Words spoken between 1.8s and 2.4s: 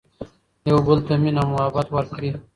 ور کړي